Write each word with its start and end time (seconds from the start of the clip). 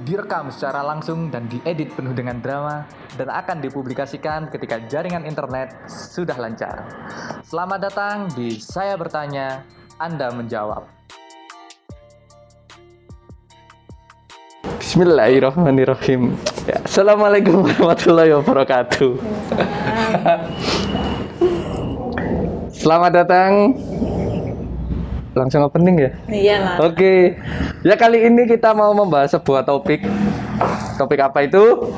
direkam 0.00 0.48
secara 0.48 0.80
langsung 0.80 1.28
dan 1.28 1.44
diedit 1.52 1.92
penuh 1.92 2.16
dengan 2.16 2.40
drama 2.40 2.88
dan 3.20 3.28
akan 3.28 3.60
dipublikasikan 3.60 4.48
ketika 4.48 4.80
jaringan 4.88 5.28
internet 5.28 5.76
sudah 5.88 6.36
lancar. 6.40 6.88
Selamat 7.44 7.92
datang 7.92 8.32
di 8.32 8.56
Saya 8.56 8.96
Bertanya, 8.96 9.60
Anda 10.00 10.32
Menjawab. 10.32 10.88
Bismillahirrahmanirrahim. 14.80 16.36
Ya, 16.68 16.80
Assalamualaikum 16.84 17.64
warahmatullahi 17.64 18.32
wabarakatuh. 18.36 19.12
Selamat 22.72 23.10
datang. 23.14 23.78
Langsung 25.32 25.64
opening 25.64 25.96
ya? 25.96 26.10
Iya 26.28 26.56
lah. 26.60 26.76
Oke. 26.84 27.36
Ya 27.82 27.94
kali 27.96 28.28
ini 28.28 28.44
kita 28.44 28.76
mau 28.76 28.92
membahas 28.92 29.32
sebuah 29.32 29.64
topik. 29.64 30.04
Topik 31.00 31.20
apa 31.20 31.48
itu? 31.48 31.92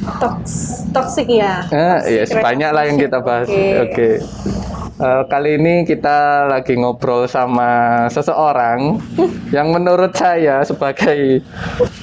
Toks, 0.00 0.86
toxic 0.90 1.28
ya. 1.28 1.62
Ah, 1.70 2.02
ya 2.08 2.24
banyak 2.26 2.70
lah 2.72 2.82
yang 2.88 2.98
kita 2.98 3.22
bahas. 3.22 3.46
Oke. 3.46 3.76
Oke. 3.86 4.08
Eh, 5.00 5.22
kali 5.32 5.56
ini 5.56 5.88
kita 5.88 6.44
lagi 6.44 6.76
ngobrol 6.76 7.24
sama 7.24 8.04
seseorang 8.12 9.00
yang 9.56 9.72
menurut 9.72 10.12
saya 10.12 10.60
sebagai 10.60 11.40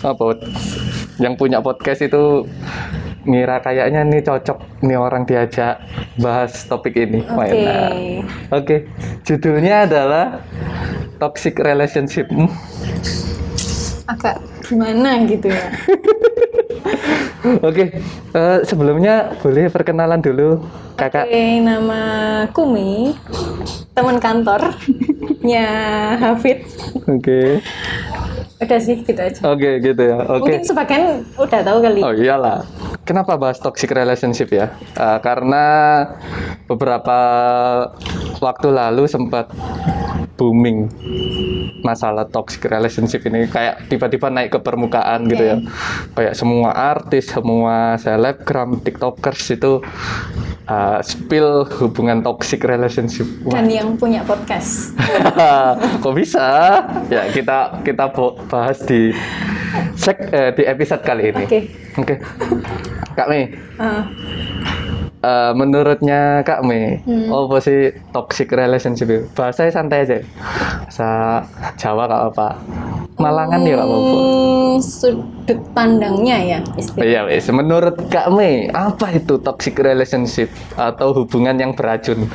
apa 0.01 0.33
yang 1.21 1.37
punya 1.37 1.61
podcast 1.61 2.01
itu 2.01 2.41
ngira 3.27 3.59
kayaknya 3.59 4.01
nih 4.01 4.23
cocok 4.23 4.57
nih 4.81 4.95
orang 4.95 5.23
diajak 5.23 5.83
bahas 6.17 6.63
topik 6.63 6.95
ini. 6.95 7.21
Oke. 7.21 7.35
Mainan. 7.35 7.93
Oke, 8.49 8.75
judulnya 9.21 9.83
adalah 9.83 10.39
toxic 11.17 11.59
relationship. 11.59 12.25
Hmm, 12.27 12.47
Agak 14.07 14.39
gimana 14.63 15.27
gitu 15.27 15.51
ya. 15.51 15.67
Oke, 17.63 17.99
eh, 18.33 18.57
sebelumnya 18.63 19.35
boleh 19.39 19.67
perkenalan 19.67 20.19
dulu 20.19 20.63
kakak. 20.95 21.27
Oke, 21.27 21.43
nama 21.59 22.01
Kumi, 22.49 23.15
teman 23.91 24.17
kantornya 24.17 25.69
Hafid. 26.23 26.63
Oke, 27.05 27.59
Udah 28.57 28.79
sih 28.81 28.97
gitu 28.99 29.13
aja. 29.13 29.37
oke 29.45 29.69
gitu 29.79 30.01
ya. 30.01 30.17
Oke. 30.25 30.49
Mungkin 30.49 30.65
sebagian 30.65 31.03
udah 31.37 31.61
tahu 31.61 31.77
kali. 31.77 32.01
Oh 32.01 32.09
iyalah. 32.09 32.65
Kenapa 33.07 33.39
bahas 33.39 33.55
toxic 33.63 33.87
relationship 33.95 34.51
ya? 34.51 34.75
Eh, 34.99 35.19
karena 35.23 35.63
beberapa 36.67 37.19
waktu 38.43 38.67
lalu 38.67 39.07
sempat 39.07 39.47
booming 40.35 40.91
masalah 41.81 42.27
toxic 42.27 42.67
relationship 42.67 43.23
ini 43.25 43.47
kayak 43.47 43.87
tiba-tiba 43.87 44.27
naik 44.27 44.53
ke 44.53 44.59
permukaan 44.59 45.23
gitu 45.31 45.39
ya. 45.39 45.57
Kayak 46.19 46.35
semua 46.35 46.75
artis, 46.75 47.31
semua 47.31 47.95
selebgram, 47.95 48.83
tiktokers 48.83 49.55
itu 49.55 49.79
eh, 50.67 50.99
spill 51.01 51.63
hubungan 51.79 52.21
toxic 52.21 52.61
relationship. 52.61 53.25
Wah, 53.43 53.57
Dan 53.57 53.67
yang 53.67 53.89
punya 53.95 54.21
podcast. 54.21 54.93
Kok 56.03 56.13
bisa? 56.13 56.45
Ya 57.07 57.27
kita 57.27 57.81
kita 57.81 58.11
bahas 58.47 58.83
di 58.83 59.11
sek 59.95 60.17
eh, 60.29 60.51
di 60.53 60.63
episode 60.63 61.01
kali 61.01 61.31
ini. 61.31 61.43
Oke. 61.43 61.59
Oke. 61.97 62.15
Kak 63.13 63.27
Mei, 63.27 63.49
Ah, 63.77 64.05
eh, 65.19 65.51
menurutnya 65.51 66.45
Kak 66.45 66.61
Mei, 66.61 67.01
Hmm. 67.01 67.33
apa 67.33 67.57
sih 67.57 67.79
toxic 68.13 68.53
relationship 68.53 69.09
itu? 69.09 69.25
Bahasanya 69.33 69.71
santai 69.73 70.05
aja. 70.05 70.17
Bahasa 70.85 71.09
Jawa 71.75 72.05
gak 72.05 72.23
apa. 72.31 72.47
Malangan 73.17 73.65
ya 73.65 73.81
gak 73.81 73.89
apa-apa. 73.89 74.13
hmm, 74.13 74.75
sudut 74.77 75.59
pandangnya 75.73 76.37
ya 76.37 76.59
istilah. 76.77 77.05
Iya. 77.33 77.49
Menurut 77.49 77.97
Kak 78.13 78.29
Mei, 78.29 78.69
apa 78.69 79.17
itu 79.17 79.41
toxic 79.41 79.73
relationship 79.81 80.53
atau 80.77 81.17
hubungan 81.17 81.57
yang 81.57 81.73
beracun? 81.73 82.29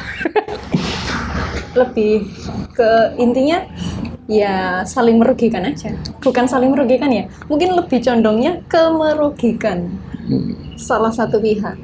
lebih 1.73 2.29
ke 2.77 3.17
intinya 3.17 3.65
ya 4.29 4.85
saling 4.85 5.19
merugikan 5.19 5.65
aja 5.67 5.93
bukan 6.21 6.45
saling 6.45 6.71
merugikan 6.73 7.09
ya 7.09 7.25
mungkin 7.49 7.75
lebih 7.75 8.01
condongnya 8.05 8.61
ke 8.69 8.83
merugikan 8.93 9.89
salah 10.77 11.11
satu 11.11 11.41
pihak 11.41 11.77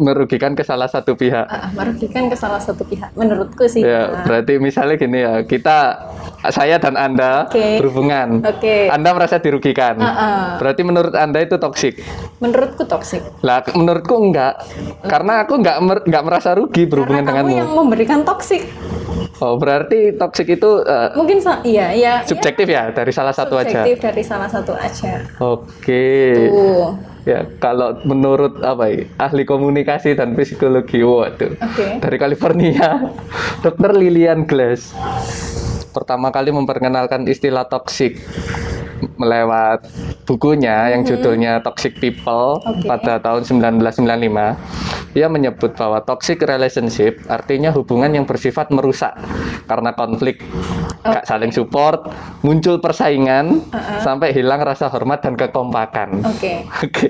Merugikan 0.00 0.52
ke 0.52 0.64
salah 0.64 0.88
satu 0.88 1.12
pihak. 1.12 1.44
Ah, 1.44 1.68
merugikan 1.70 2.26
ke 2.26 2.34
salah 2.34 2.56
satu 2.56 2.82
pihak 2.82 3.12
menurutku 3.12 3.68
sih 3.68 3.80
Ya, 3.80 4.08
Ah, 4.10 4.24
berarti 4.24 4.56
misalnya 4.56 4.96
gini 4.96 5.20
ya, 5.20 5.44
kita 5.44 6.08
saya 6.48 6.76
dan 6.76 6.96
Anda 6.96 7.44
Oke. 7.46 7.76
berhubungan. 7.76 8.40
Oke. 8.42 8.88
Anda 8.88 9.12
merasa 9.12 9.36
dirugikan. 9.36 9.94
Ah, 9.96 10.08
ah. 10.08 10.44
Berarti 10.56 10.80
menurut 10.80 11.12
Anda 11.12 11.40
itu 11.40 11.54
toksik. 11.54 12.00
menurutku 12.40 12.82
toksik 12.82 13.20
Lah, 13.40 13.60
menurutku 13.70 14.16
enggak. 14.16 14.64
Karena 15.02 15.44
aku 15.44 15.54
enggak 15.54 15.76
mer- 15.78 16.00
enggak 16.02 16.24
merasa 16.24 16.50
rugi 16.50 16.82
berhubungan 16.82 17.20
karena 17.22 17.36
kamu 17.36 17.48
denganmu. 17.50 17.60
yang 17.60 17.70
memberikan 17.70 18.20
toksik 18.22 18.64
Oh, 19.38 19.56
berarti 19.56 20.12
toksik 20.14 20.48
itu 20.50 20.70
eh, 20.80 21.12
mungkin 21.12 21.36
sa- 21.36 21.60
iya 21.62 21.92
ya 21.92 22.20
subjektif 22.22 22.64
ya 22.66 22.88
dari 22.90 23.08
salah 23.10 23.32
satu 23.32 23.56
aja. 23.56 23.84
subjektif 23.84 23.96
dari 23.98 24.22
salah 24.22 24.44
satu 24.46 24.72
aja 24.72 25.20
Oke. 25.38 26.32
tuh 26.34 26.92
Ya, 27.28 27.44
kalau 27.60 28.00
menurut 28.08 28.64
apa 28.64 28.88
ya, 28.88 29.04
ahli 29.20 29.44
komunikasi 29.44 30.16
dan 30.16 30.32
psikologi, 30.32 31.04
waduh. 31.04 31.52
oke 31.52 32.00
Dari 32.00 32.16
California, 32.16 33.12
Dr. 33.64 33.92
Lilian 33.92 34.48
Glass 34.48 34.96
pertama 35.90 36.30
kali 36.30 36.54
memperkenalkan 36.54 37.26
istilah 37.26 37.66
toxic 37.66 38.22
melewat 39.16 39.84
bukunya 40.24 40.94
yang 40.96 41.02
judulnya 41.02 41.60
Toxic 41.64 41.98
People 41.98 42.60
Oke. 42.64 42.86
pada 42.86 43.20
tahun 43.20 43.42
1995. 43.46 45.10
Ia 45.10 45.26
menyebut 45.26 45.74
bahwa 45.74 45.98
toxic 46.06 46.38
relationship 46.46 47.18
artinya 47.26 47.74
hubungan 47.74 48.14
yang 48.14 48.22
bersifat 48.22 48.70
merusak 48.70 49.10
karena 49.66 49.90
konflik, 49.90 50.38
gak 51.02 51.26
saling 51.26 51.50
support, 51.50 52.06
muncul 52.46 52.78
persaingan, 52.78 53.58
sampai 54.02 54.30
hilang 54.30 54.62
rasa 54.62 54.86
hormat 54.86 55.18
dan 55.22 55.34
kekompakan. 55.34 56.22
oke 56.22 56.52
Oke. 56.86 57.06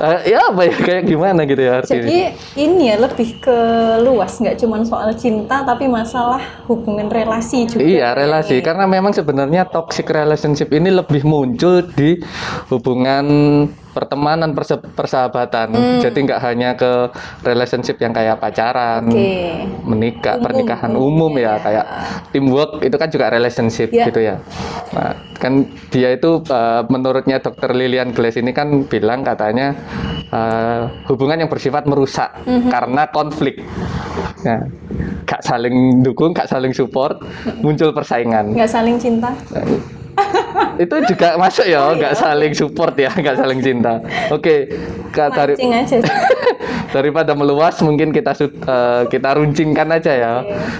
Eh, 0.00 0.20
ya 0.32 0.48
apa 0.48 0.62
ya 0.64 0.74
kayak 0.80 1.04
gimana 1.04 1.44
gitu 1.44 1.60
ya 1.60 1.84
artinya. 1.84 2.00
Jadi 2.00 2.18
ini 2.56 2.92
ya 2.92 2.96
lebih 2.96 3.40
ke 3.44 3.58
luas, 4.04 4.40
nggak 4.40 4.56
cuma 4.60 4.80
soal 4.84 5.12
cinta, 5.12 5.64
tapi 5.64 5.84
masalah 5.84 6.40
hubungan 6.64 7.08
relasi 7.12 7.68
juga. 7.68 7.84
Iya 7.84 8.16
relasi 8.16 8.60
karena 8.64 8.88
memang 8.88 9.12
sebenarnya 9.12 9.68
toxic 9.68 10.08
relationship 10.08 10.72
ini 10.72 10.92
lebih 10.92 11.07
muncul 11.24 11.80
di 11.88 12.20
hubungan 12.68 13.24
pertemanan 13.88 14.54
perse- 14.54 14.78
persahabatan 14.94 15.74
jadi 15.98 16.14
nggak 16.14 16.40
hanya 16.40 16.70
ke 16.76 17.10
relationship 17.42 17.98
yang 17.98 18.14
kayak 18.14 18.38
pacaran 18.38 19.10
Oke. 19.10 19.58
menikah 19.82 20.38
Umum, 20.38 20.44
pernikahan 20.44 20.92
umum, 20.94 21.32
ya 21.34 21.42
ya. 21.42 21.52
kayak 21.58 21.86
teamwork 22.30 22.70
itu 22.78 22.94
kan 22.94 23.08
juga 23.10 23.26
relationship 23.28 23.90
Ya. 23.90 24.06
gitu 24.06 24.20
ya 24.22 24.36
nah 24.94 25.16
kan 25.34 25.66
dia 25.90 26.14
itu 26.14 26.44
eh, 26.44 26.82
menurutnya 26.86 27.40
dokter 27.40 27.74
Lilian 27.74 28.12
Glass 28.12 28.38
ini 28.38 28.52
kan 28.52 28.86
bilang 28.86 29.26
katanya 29.26 29.74
eh, 30.30 30.80
hubungan 31.10 31.40
yang 31.40 31.50
bersifat 31.50 31.88
merusak 31.88 32.30
Mhm. 32.46 32.70
karena 32.70 33.02
konflik 33.10 33.58
nah 34.46 34.62
gak 35.26 35.42
saling 35.42 36.06
dukung 36.06 36.30
gak 36.30 36.46
saling 36.46 36.70
support 36.70 37.18
muncul 37.58 37.90
persaingan 37.90 38.54
Nggak 38.54 38.70
saling 38.70 38.94
cinta. 38.94 39.34
Itu 40.78 40.94
juga 41.10 41.34
masuk 41.42 41.66
ya 41.66 41.78
Oh, 41.82 41.94
nggak 41.94 42.14
iya. 42.14 42.18
saling 42.18 42.52
support 42.54 42.94
ya 42.94 43.10
nggak 43.10 43.36
saling 43.36 43.58
cinta. 43.60 43.98
Oke 44.30 44.70
Kak, 45.10 45.34
dari 45.34 45.54
daripada 46.94 47.32
meluas 47.32 47.76
mungkin 47.80 48.10
kita 48.10 48.32
eh, 48.38 49.02
kita 49.06 49.30
runcingkan 49.34 49.88
aja 49.90 50.12
ya. 50.14 50.34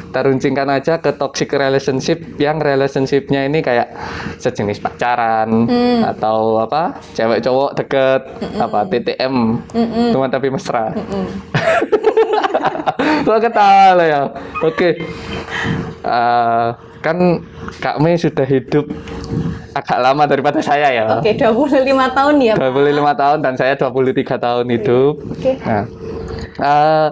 Kita 0.09 0.21
runcingkan 0.25 0.69
aja 0.71 0.97
ke 0.99 1.11
toxic 1.13 1.50
relationship 1.50 2.19
yang 2.37 2.56
relationshipnya 2.56 3.45
ini 3.45 3.61
kayak 3.61 3.93
sejenis 4.39 4.79
pacaran 4.79 5.50
Hmm. 5.69 6.01
atau 6.06 6.59
apa 6.59 6.97
cewek 7.12 7.41
cowok 7.41 7.71
deket 7.75 8.23
apa 8.56 8.87
TTM 8.87 9.35
teman 10.12 10.31
tapi 10.31 10.49
mesra. 10.49 10.93
Kok 13.19 13.39
ketawa 13.41 13.89
lah 13.94 14.06
ya? 14.06 14.23
Oke. 14.62 14.97
Eh, 16.01 16.69
kan 16.99 17.43
Kak 17.79 18.03
Mei 18.03 18.19
sudah 18.19 18.43
hidup 18.43 18.91
agak 19.77 19.99
lama 20.03 20.27
daripada 20.27 20.59
saya 20.59 20.91
ya 20.91 21.05
Oke, 21.23 21.39
25 21.39 21.87
tahun 22.11 22.35
ya. 22.43 22.55
Pak. 22.59 22.71
25 22.75 23.23
tahun 23.23 23.39
dan 23.45 23.55
saya 23.55 23.73
23 23.79 24.35
tahun 24.39 24.67
hidup. 24.75 25.12
Oke. 25.31 25.53
Nah, 25.62 25.85
eh, 26.59 27.09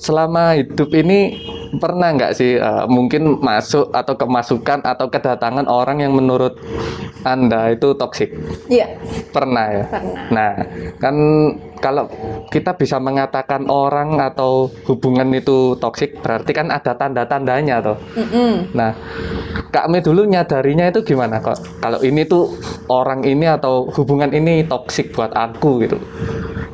selama 0.00 0.56
hidup 0.56 0.88
ini 0.96 1.36
pernah 1.76 2.16
nggak 2.16 2.32
sih 2.32 2.56
eh, 2.56 2.84
mungkin 2.88 3.36
masuk 3.44 3.92
atau 3.92 4.14
kemasukan 4.16 4.80
atau 4.80 5.12
kedatangan 5.12 5.68
orang 5.68 6.00
yang 6.00 6.16
menurut 6.16 6.56
anda 7.26 7.68
itu 7.68 7.92
toksik? 7.92 8.32
Iya, 8.72 8.96
Pernah 9.34 9.66
ya. 9.68 9.84
Pernah. 9.92 10.24
Nah, 10.32 10.52
kan 10.96 11.14
kalau 11.78 12.10
kita 12.50 12.74
bisa 12.74 12.98
mengatakan 12.98 13.66
orang 13.70 14.18
atau 14.18 14.70
hubungan 14.86 15.30
itu 15.34 15.78
toksik, 15.78 16.20
berarti 16.20 16.50
kan 16.52 16.68
ada 16.74 16.94
tanda-tandanya 16.94 17.80
toh. 17.80 17.98
Mm-mm. 18.18 18.74
Nah, 18.74 18.92
Kak 19.70 19.86
Me 19.90 20.02
dulu 20.02 20.26
nyadarinya 20.26 20.90
itu 20.90 21.02
gimana 21.06 21.38
kok? 21.38 21.58
Kalau 21.78 22.02
ini 22.02 22.26
tuh 22.26 22.54
orang 22.90 23.22
ini 23.24 23.46
atau 23.46 23.88
hubungan 23.94 24.30
ini 24.34 24.66
toksik 24.66 25.14
buat 25.14 25.30
aku 25.32 25.86
gitu. 25.86 25.98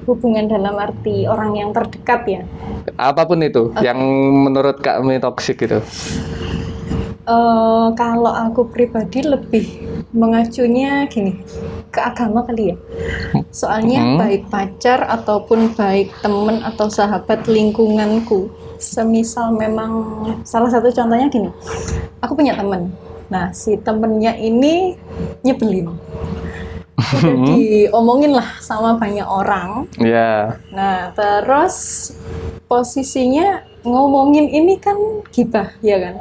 Hubungan 0.04 0.44
dalam 0.48 0.76
arti 0.76 1.24
orang 1.24 1.56
yang 1.56 1.70
terdekat 1.72 2.20
ya. 2.28 2.42
Apa 3.00 3.24
pun 3.24 3.40
itu 3.40 3.72
yang 3.80 3.96
menurut 4.44 4.80
Kak 4.84 5.00
Me 5.00 5.16
toksik 5.16 5.64
gitu. 5.64 5.80
Eh, 7.24 7.88
kalau 7.96 8.28
aku 8.28 8.68
pribadi 8.68 9.24
lebih 9.24 9.64
mengacunya 10.12 11.08
gini 11.08 11.40
ke 11.88 11.96
agama 11.96 12.44
kali 12.44 12.76
ya. 12.76 12.76
Soalnya 13.48 14.04
Hmm. 14.04 14.16
baik 14.20 14.52
pacar 14.52 15.08
ataupun 15.08 15.72
baik 15.72 16.12
temen 16.20 16.60
atau 16.60 16.92
sahabat 16.92 17.48
lingkunganku, 17.48 18.52
semisal 18.76 19.56
memang 19.56 20.04
salah 20.44 20.68
satu 20.68 20.92
contohnya 20.92 21.32
gini, 21.32 21.48
aku 22.20 22.36
punya 22.36 22.52
temen. 22.60 22.92
Nah 23.32 23.56
si 23.56 23.80
temennya 23.80 24.36
ini 24.36 24.92
nyebelin. 25.40 25.96
Udah 26.94 27.36
diomongin 27.56 28.36
lah 28.36 28.60
sama 28.60 29.00
banyak 29.00 29.24
orang. 29.24 29.88
Ya. 29.96 30.60
Nah 30.68 31.08
terus 31.16 32.12
posisinya 32.74 33.62
ngomongin 33.86 34.50
ini 34.50 34.74
kan 34.82 34.98
gibah 35.30 35.70
ya 35.78 36.02
kan? 36.02 36.14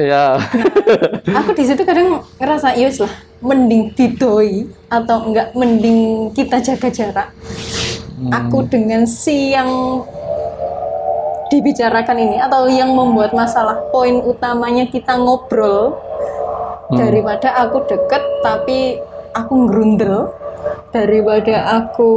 Ya. 0.00 0.40
aku 1.38 1.52
di 1.52 1.68
situ 1.68 1.84
kadang 1.84 2.24
ngerasa 2.40 2.72
yus 2.80 3.04
lah 3.04 3.12
mending 3.44 3.92
didoi 3.92 4.72
atau 4.88 5.28
enggak 5.28 5.52
mending 5.52 6.32
kita 6.32 6.64
jaga 6.64 6.88
jarak. 6.88 7.28
Aku 8.32 8.64
dengan 8.66 9.04
si 9.04 9.52
yang 9.52 9.68
dibicarakan 11.52 12.16
ini 12.18 12.36
atau 12.40 12.66
yang 12.66 12.96
membuat 12.96 13.36
masalah 13.36 13.78
poin 13.92 14.24
utamanya 14.24 14.88
kita 14.88 15.16
ngobrol 15.16 15.96
daripada 16.92 17.52
aku 17.62 17.84
deket 17.84 18.20
tapi 18.40 18.98
aku 19.36 19.54
ngerundel 19.68 20.32
daripada 20.90 21.84
aku 21.84 22.12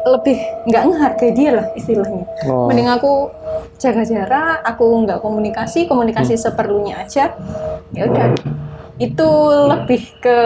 lebih 0.00 0.40
nggak 0.64 0.82
ngehargai 0.88 1.32
dia 1.36 1.50
lah 1.60 1.66
istilahnya. 1.76 2.24
Oh. 2.48 2.72
mending 2.72 2.88
aku 2.88 3.28
jaga 3.76 4.02
jarak 4.04 4.64
aku 4.64 4.84
nggak 5.04 5.20
komunikasi 5.20 5.84
komunikasi 5.84 6.40
seperlunya 6.40 7.04
aja. 7.04 7.36
Ya 7.92 8.08
udah. 8.08 8.32
Itu 9.00 9.28
lebih 9.68 10.02
ke 10.20 10.38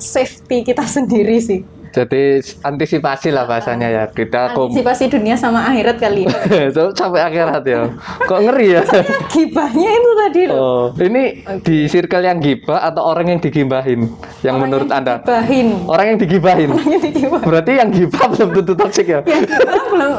safety 0.00 0.64
kita 0.64 0.84
sendiri 0.96 1.36
sih 1.40 1.79
Jadi 1.90 2.22
antisipasi 2.60 3.28
lah 3.28 3.44
bahasanya 3.44 3.88
ya. 3.88 4.04
Kita 4.06 4.52
kom 4.52 4.70
antisipasi 4.70 5.08
dunia 5.08 5.34
sama 5.34 5.66
akhirat 5.66 5.96
kali 5.96 6.22
ya 6.22 6.30
So, 6.74 6.90
sampai 6.92 7.20
akhirat 7.20 7.62
ya. 7.62 7.90
Kok 8.20 8.38
ngeri 8.40 8.66
ya? 8.72 8.82
gibahnya 9.28 9.90
itu 9.90 10.10
tadi 10.16 10.40
loh 10.46 10.56
Oh, 10.56 10.82
ini 10.96 11.22
di 11.60 11.84
circle 11.84 12.22
yang 12.22 12.38
gibah 12.38 12.78
atau 12.80 13.02
orang 13.04 13.26
yang 13.28 13.40
digibahin? 13.40 14.06
Yang 14.40 14.54
Orang 14.54 14.62
menurut 14.62 14.86
yang 14.86 14.98
Anda? 14.98 15.14
digibahin 15.18 15.68
Orang 15.84 16.06
yang 16.06 16.18
digibahin. 16.18 16.70
yang 16.86 17.02
digibah 17.02 17.40
Berarti 17.40 17.72
yang 17.74 17.88
gibah 17.90 18.24
belum 18.28 18.48
tentu 18.54 18.72
toksik 18.76 19.06
ya? 19.06 19.20
yang 19.26 19.42
gibah 19.42 19.84
belum 19.86 20.12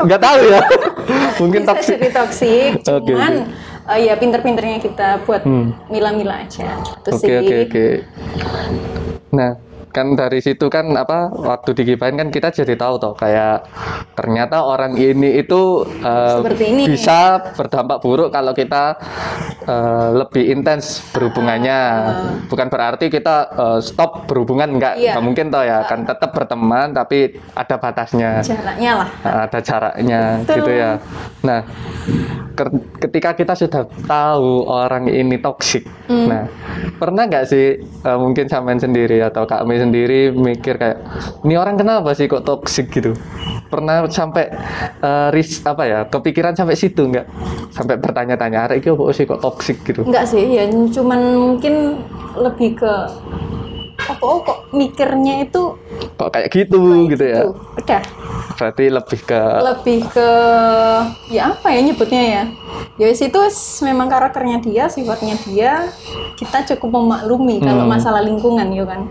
Nggak 0.00 0.20
tahu 0.20 0.40
ya. 0.46 0.60
Mungkin 1.40 1.60
bisa 1.60 1.70
toksik. 1.70 1.96
jadi 1.96 2.08
toksik 2.10 2.70
Oke, 2.82 3.04
cuman 3.06 3.32
eh, 3.86 3.98
ya 4.02 4.14
pinter-pinternya 4.14 4.78
kita 4.78 5.08
buat 5.24 5.40
Hmm. 5.40 5.72
mila-mila 5.88 6.40
aja 6.40 6.76
itu 6.76 7.08
Oke 7.10 7.32
oke 7.38 7.56
oke. 7.64 7.86
Nah, 9.30 9.56
kan 9.90 10.14
dari 10.14 10.38
situ 10.38 10.66
kan 10.66 10.86
apa 10.94 11.28
waktu 11.30 11.74
digibahin 11.74 12.14
kan 12.14 12.28
kita 12.30 12.50
jadi 12.52 12.74
tahu 12.74 12.94
toh 12.96 13.14
kayak 13.14 13.66
ternyata 14.14 14.62
orang 14.62 14.94
ini 14.94 15.38
itu 15.38 15.82
Seperti 16.00 16.64
ini. 16.70 16.82
bisa 16.86 17.42
berdampak 17.54 17.98
buruk 17.98 18.30
kalau 18.30 18.54
kita 18.54 18.94
eh, 19.62 20.08
lebih 20.14 20.44
intens 20.48 21.02
berhubungannya. 21.10 21.80
Bukan 22.46 22.66
berarti 22.66 23.06
kita 23.08 23.36
eh, 23.50 23.78
stop 23.80 24.24
berhubungan 24.26 24.78
enggak, 24.78 24.94
Iya. 24.96 25.14
enggak 25.14 25.24
mungkin 25.24 25.46
toh 25.50 25.62
ya. 25.62 25.82
Kan 25.84 26.06
tetap 26.06 26.30
berteman 26.30 26.94
tapi 26.94 27.18
ada 27.52 27.76
batasnya. 27.76 28.40
jaraknya 28.40 28.92
lah 28.96 29.08
Nah, 29.20 29.38
ada 29.46 29.58
jaraknya 29.60 30.20
Betul. 30.42 30.54
gitu 30.56 30.70
ya. 30.72 30.90
Nah, 31.42 31.60
ketika 33.00 33.32
kita 33.32 33.54
sudah 33.56 33.88
tahu 34.04 34.66
orang 34.66 35.08
ini 35.08 35.40
toksik, 35.40 35.86
Hmm. 36.10 36.26
nah 36.26 36.44
pernah 36.98 37.24
nggak 37.24 37.44
sih 37.46 37.78
eh, 37.80 38.18
mungkin 38.18 38.50
sampean 38.50 38.82
sendiri 38.82 39.22
atau 39.22 39.46
kami 39.46 39.78
sendiri 39.78 40.34
mikir 40.34 40.74
kayak 40.74 40.98
ini 41.46 41.54
orang 41.54 41.78
kenapa 41.78 42.10
sih 42.12 42.26
kok 42.26 42.42
toksik 42.42 42.90
gitu? 42.90 43.14
Pernah 43.70 44.04
sampai 44.10 44.50
eh, 44.98 45.28
ris 45.30 45.62
apa 45.62 45.86
ya 45.86 45.98
kepikiran 46.04 46.58
sampai 46.58 46.74
situ 46.74 47.06
nggak? 47.06 47.26
Sampai 47.70 47.96
bertanya-tanya, 47.96 48.66
arek 48.66 48.82
iki 48.82 48.90
apa 48.90 49.14
sih 49.14 49.24
kok 49.24 49.40
toksik 49.40 49.80
gitu? 49.86 50.02
Enggak 50.02 50.26
sih, 50.26 50.42
ya 50.42 50.66
cuman 50.68 51.20
mungkin 51.38 52.02
lebih 52.34 52.82
ke 52.82 52.92
apa 54.00 54.24
oh, 54.24 54.40
kok 54.42 54.58
mikirnya 54.72 55.44
itu 55.44 55.76
Kok 56.16 56.28
kayak 56.32 56.48
gitu 56.50 57.06
gitu 57.12 57.24
ya? 57.24 57.46
tuh, 57.46 57.52
udah 57.78 58.00
Berarti 58.60 58.92
lebih 58.92 59.20
ke 59.24 59.42
lebih 59.64 59.98
ke 60.12 60.30
ya 61.32 61.48
apa 61.48 61.72
ya 61.72 61.80
nyebutnya 61.80 62.22
ya 62.22 62.42
ya 63.00 63.08
itu 63.08 63.40
memang 63.80 64.12
karakternya 64.12 64.60
dia 64.60 64.84
sifatnya 64.92 65.32
dia 65.48 65.88
kita 66.36 66.68
cukup 66.76 67.00
memaklumi 67.00 67.56
kalau 67.64 67.88
Hmm. 67.88 67.92
masalah 67.96 68.20
lingkungan 68.20 68.68
ya 68.68 68.84
kan 68.84 69.08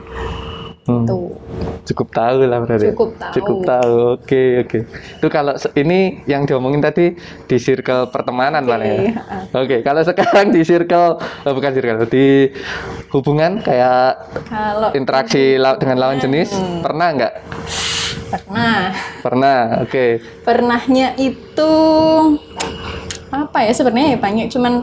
hmm, 0.85 1.09
tuh 1.09 1.33
cukup 1.89 2.13
tahu 2.13 2.45
lah 2.45 2.61
berarti. 2.61 2.93
Cukup 2.93 3.17
tahu. 3.17 3.33
Cukup 3.33 3.57
tahu. 3.65 3.93
Oke 4.21 4.43
oke. 4.61 4.79
Itu 5.17 5.27
kalau 5.33 5.57
ini 5.73 6.21
yang 6.29 6.45
diomongin 6.45 6.85
tadi 6.85 7.17
di 7.49 7.57
circle 7.57 8.13
pertemanan 8.13 8.61
Oke, 8.61 8.69
mana 8.69 8.85
ya? 8.85 8.97
Oke, 9.57 9.81
kalau 9.81 10.01
sekarang 10.05 10.53
di 10.53 10.61
circle 10.61 11.17
oh, 11.17 11.53
bukan 11.57 11.71
circle, 11.73 12.05
di 12.05 12.53
hubungan 13.09 13.57
kayak 13.65 14.29
kalau 14.45 14.93
interaksi 14.93 15.57
dengan 15.57 15.97
lawan 15.97 16.21
jenis 16.21 16.53
pernah 16.85 17.09
nggak? 17.17 17.33
Pernah 18.29 18.93
Pernah. 19.19 19.61
Oke. 19.83 20.21
pernahnya 20.45 21.17
itu 21.17 21.73
apa 23.29 23.57
ya 23.61 23.73
sebenarnya 23.73 24.17
ya 24.17 24.19
banyak 24.21 24.47
cuman 24.49 24.73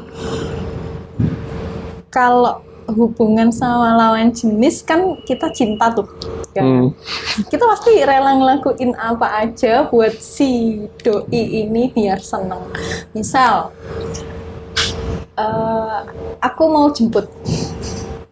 kalau 2.10 2.62
hubungan 2.86 3.50
sama 3.50 3.98
lawan 3.98 4.30
jenis 4.30 4.86
kan 4.86 5.18
kita 5.26 5.50
cinta 5.50 5.90
tuh 5.90 6.06
ya 6.54 6.62
kan? 6.62 6.64
Hmm. 6.64 6.88
kita 7.50 7.66
pasti 7.66 7.98
rela 8.06 8.38
ngelakuin 8.38 8.94
apa 8.94 9.42
aja 9.42 9.90
buat 9.90 10.14
si 10.22 10.86
doi 11.02 11.66
ini 11.66 11.90
biar 11.90 12.22
seneng 12.22 12.62
misal 13.10 13.74
eh, 15.34 15.98
aku 16.38 16.62
mau 16.70 16.86
jemput 16.94 17.26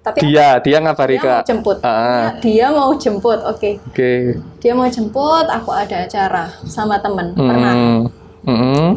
tapi 0.05 0.21
Dia 0.23 0.61
dia 0.61 0.79
ngabari 0.79 1.17
dia 1.17 1.25
mau 1.25 1.33
kak. 1.33 1.43
jemput 1.45 1.79
Ah, 1.81 2.37
dia 2.39 2.67
mau 2.69 2.93
jemput 2.93 3.41
oke 3.43 3.71
Oke. 3.89 4.37
dia 4.61 4.73
mau 4.73 4.85
jemput 4.87 5.49
aku 5.49 5.71
ada 5.73 6.05
acara 6.05 6.45
sama 6.63 7.01
temen 7.01 7.33
pernah 7.33 7.73
Hmm. 7.73 8.05
Hmm. 8.45 8.91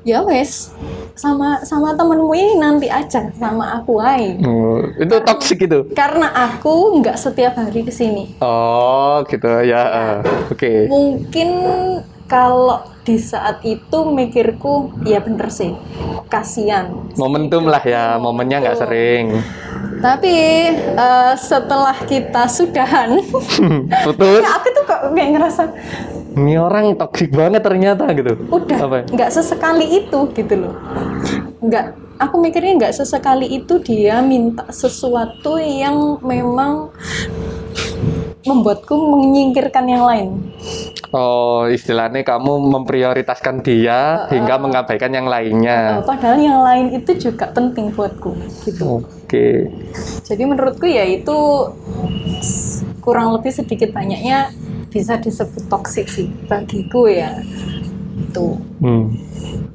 ya 0.00 0.20
wes 0.20 0.76
sama 1.14 1.60
sama 1.60 1.92
temenmu 1.92 2.28
ini 2.30 2.54
nanti 2.54 2.86
aja 2.86 3.32
sama 3.32 3.74
aku 3.74 3.96
aja 3.96 4.36
Oh, 4.42 4.84
itu 4.94 5.16
toxic 5.22 5.58
itu. 5.58 5.88
karena 5.90 6.28
aku 6.28 7.00
nggak 7.00 7.16
setiap 7.16 7.52
hari 7.54 7.80
ke 7.80 7.90
sini 7.90 8.36
Oh, 8.38 9.24
gitu 9.24 9.48
ya. 9.62 9.80
ah. 9.80 10.16
Oke. 10.46 10.84
mungkin 10.86 11.48
kalau 12.24 12.78
di 13.00 13.16
saat 13.16 13.58
itu 13.62 13.98
mikirku 14.06 14.72
ya 15.02 15.18
bener 15.18 15.48
sih 15.48 15.72
kasihan 16.28 16.92
Momentum 17.16 17.64
lah 17.64 17.82
ya, 17.82 18.14
momennya 18.16 18.62
nggak 18.62 18.78
sering. 18.78 19.34
Tapi 20.00 20.34
eh, 20.76 21.32
setelah 21.36 21.96
kita 22.04 22.48
sudahan 22.48 23.20
Putus. 24.04 24.40
ya 24.42 24.50
aku 24.56 24.68
tuh 24.72 24.84
kok 24.84 25.00
kayak 25.12 25.30
ngerasa 25.36 25.62
Ini 26.30 26.62
orang 26.62 26.94
toksik 26.94 27.34
banget 27.34 27.58
ternyata 27.58 28.06
gitu. 28.14 28.38
udah 28.48 28.78
Apa? 28.86 28.98
nggak 29.10 29.30
sesekali 29.30 29.86
itu 30.00 30.18
gitu 30.32 30.54
loh 30.56 30.74
nggak 31.60 31.84
aku 32.16 32.36
mikirnya 32.38 32.72
nggak 32.78 32.94
sesekali 32.94 33.50
itu 33.50 33.82
dia 33.82 34.22
minta 34.22 34.64
sesuatu 34.70 35.58
yang 35.58 36.16
memang 36.22 36.94
membuatku 38.40 38.94
menyingkirkan 38.94 39.84
yang 39.84 40.04
lain 40.06 40.28
Oh, 41.10 41.66
istilahnya 41.66 42.22
kamu 42.22 42.70
memprioritaskan 42.70 43.66
dia 43.66 44.30
hingga 44.30 44.62
mengabaikan 44.62 45.10
yang 45.10 45.26
lainnya. 45.26 46.06
padahal 46.06 46.38
yang 46.38 46.62
lain 46.62 46.86
itu 46.94 47.30
juga 47.30 47.50
penting 47.50 47.90
buatku 47.90 48.30
gitu 48.62 49.02
Oke. 49.02 49.66
jadi 50.22 50.42
menurutku 50.46 50.86
ya 50.86 51.02
itu 51.02 51.34
kurang 53.02 53.34
lebih 53.34 53.50
sedikit 53.50 53.90
banyaknya 53.90 54.54
bisa 54.86 55.18
disebut 55.18 55.66
toksik 55.66 56.06
sih 56.06 56.30
bagiku 56.46 57.10
ya 57.10 57.42
itu 58.14 58.58
Hmm. 58.78 59.10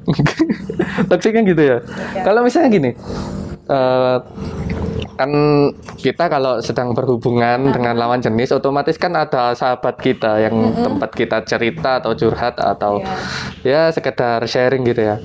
Toksiknya 1.10 1.42
gitu 1.46 1.62
ya. 1.62 1.78
Kalau 2.22 2.42
misalnya 2.42 2.70
gini, 2.70 2.90
eh, 3.66 4.16
kan 5.14 5.30
kita 6.00 6.26
kalau 6.26 6.58
sedang 6.58 6.90
berhubungan 6.90 7.70
dengan 7.70 7.94
lawan 7.94 8.18
jenis, 8.18 8.50
otomatis 8.50 8.98
kan 8.98 9.14
ada 9.14 9.54
sahabat 9.54 10.02
kita 10.02 10.42
yang 10.42 10.74
tempat 10.74 11.10
kita 11.14 11.38
cerita 11.46 12.02
atau 12.02 12.18
curhat 12.18 12.58
atau 12.58 12.98
ya 13.62 13.94
sekedar 13.94 14.42
sharing 14.44 14.82
gitu 14.82 15.06
ya. 15.06 15.16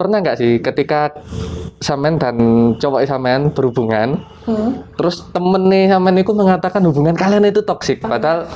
Pernah 0.00 0.24
nggak 0.24 0.38
sih 0.40 0.64
ketika 0.64 1.12
sampean 1.80 2.16
dan 2.16 2.36
cowok 2.80 3.04
sampean 3.04 3.52
berhubungan 3.52 4.20
Hmm. 4.40 4.82
terus 4.96 5.20
temen 5.36 5.68
nih 5.68 5.92
sampean 5.92 6.16
itu 6.16 6.32
mengatakan 6.32 6.80
hubungan 6.88 7.12
kalian 7.12 7.44
itu 7.44 7.60
toksik 7.60 8.00
padahal 8.00 8.48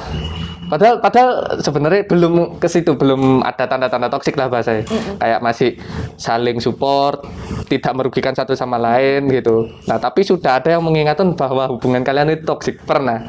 padahal 0.71 0.97
padahal 1.01 1.31
sebenarnya 1.61 2.03
belum 2.09 2.59
ke 2.61 2.69
situ 2.69 2.97
belum 2.97 3.45
ada 3.45 3.65
tanda-tanda 3.69 4.09
toksik 4.09 4.37
lah 4.39 4.49
bahasanya 4.49 4.85
kayak 5.21 5.41
masih 5.45 5.71
saling 6.17 6.59
support 6.61 7.25
tidak 7.69 7.93
merugikan 7.97 8.33
satu 8.33 8.57
sama 8.57 8.81
lain 8.81 9.29
gitu 9.29 9.69
nah 9.85 10.01
tapi 10.01 10.25
sudah 10.25 10.61
ada 10.61 10.77
yang 10.77 10.83
mengingatkan 10.85 11.33
bahwa 11.37 11.69
hubungan 11.69 12.01
kalian 12.01 12.33
itu 12.33 12.45
toksik 12.47 12.81
pernah 12.85 13.25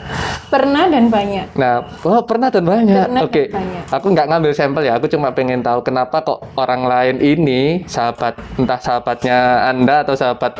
Pernah 0.45 0.85
dan 0.87 1.09
banyak. 1.09 1.57
Nah, 1.57 1.81
oh 2.05 2.21
pernah 2.21 2.53
dan 2.53 2.63
banyak. 2.63 3.09
Pernah 3.09 3.21
Oke, 3.25 3.49
banyak. 3.49 3.83
aku 3.89 4.07
nggak 4.13 4.27
ngambil 4.29 4.51
sampel 4.53 4.85
ya. 4.85 4.93
Aku 5.01 5.09
cuma 5.09 5.33
pengen 5.33 5.65
tahu 5.65 5.81
kenapa 5.81 6.21
kok 6.21 6.45
orang 6.53 6.85
lain 6.85 7.17
ini 7.17 7.81
sahabat 7.89 8.37
entah 8.55 8.77
sahabatnya 8.77 9.37
anda 9.73 10.05
atau 10.05 10.13
sahabat 10.13 10.53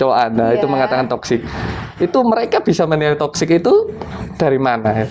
cowok 0.00 0.16
anda 0.16 0.56
itu 0.56 0.64
Iya. 0.64 0.72
mengatakan 0.72 1.06
toksik. 1.06 1.44
Itu 2.00 2.24
mereka 2.24 2.64
bisa 2.64 2.88
menilai 2.88 3.20
toksik 3.20 3.60
itu 3.60 3.92
dari 4.40 4.56
mana 4.56 5.04
ya? 5.04 5.06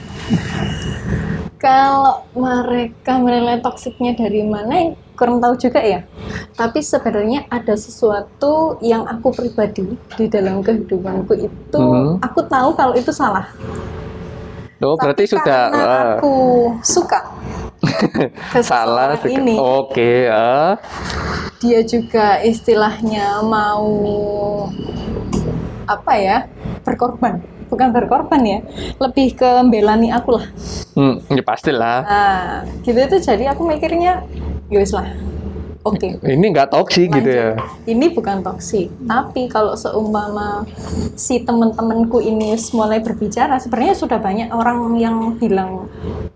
Kalau 1.66 2.22
mereka 2.38 3.18
menilai 3.18 3.58
toksiknya 3.58 4.14
dari 4.14 4.46
mana, 4.46 4.94
kurang 5.18 5.42
tahu 5.42 5.58
juga 5.58 5.82
ya. 5.82 6.06
Tapi 6.54 6.78
sebenarnya 6.78 7.50
ada 7.50 7.74
sesuatu 7.74 8.78
yang 8.86 9.02
aku 9.02 9.34
pribadi 9.34 9.98
di 10.14 10.26
dalam 10.30 10.62
kehidupanku 10.62 11.34
itu, 11.34 11.82
Mhm. 11.82 12.22
aku 12.22 12.46
tahu 12.46 12.78
kalau 12.78 12.94
itu 12.94 13.10
salah. 13.10 13.50
Oh, 14.78 14.94
berarti 14.94 15.26
Tapi 15.26 15.34
sudah 15.34 15.62
karena 15.66 15.82
eh, 15.82 16.06
aku 16.22 16.36
suka 16.86 17.20
salah. 18.62 19.18
ini, 19.26 19.58
Oke, 19.58 20.30
eh. 20.30 20.74
dia 21.58 21.82
juga 21.82 22.46
istilahnya 22.46 23.42
mau 23.42 23.90
apa 25.90 26.14
ya 26.14 26.38
berkorban, 26.86 27.42
bukan 27.68 27.90
berkorban 27.92 28.42
ya, 28.46 28.60
lebih 29.02 29.36
ke 29.36 29.50
belani 29.68 30.10
aku 30.10 30.38
lah. 30.38 30.46
Hmm, 30.94 31.22
ya 31.28 31.44
pastilah. 31.44 31.98
Nah, 32.04 32.44
gitu 32.86 32.98
itu 32.98 33.18
jadi 33.22 33.52
aku 33.52 33.66
mikirnya, 33.66 34.24
ya 34.70 34.78
wis 34.80 34.94
lah. 34.94 35.08
Oke. 35.86 36.18
Ini 36.26 36.46
nggak 36.50 36.74
toksik 36.74 37.14
gitu 37.14 37.30
ya. 37.30 37.54
Ini 37.86 38.10
bukan 38.10 38.42
toksik, 38.42 38.90
tapi 39.06 39.46
kalau 39.46 39.78
seumpama 39.78 40.66
si 41.14 41.46
temen-temenku 41.46 42.18
ini 42.18 42.58
mulai 42.74 42.98
berbicara, 43.06 43.62
sebenarnya 43.62 43.94
sudah 43.94 44.18
banyak 44.18 44.50
orang 44.50 44.98
yang 44.98 45.38
bilang, 45.38 45.86